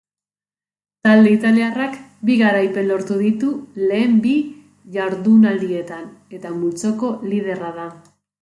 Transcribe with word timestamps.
Talde 1.07 1.33
italiarrak 1.33 1.99
bi 2.29 2.37
garaipen 2.39 2.89
lortu 2.93 3.19
ditu 3.25 3.51
lehen 3.91 4.17
bi 4.25 4.33
jardunaldietan 4.99 6.11
eta 6.39 6.57
multzoko 6.59 7.13
liderra 7.31 7.75
da. 7.81 7.91